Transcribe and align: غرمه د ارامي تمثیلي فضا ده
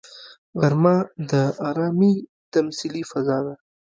غرمه 0.59 0.95
د 1.29 1.31
ارامي 1.69 2.13
تمثیلي 2.53 3.03
فضا 3.11 3.37
ده 3.45 3.55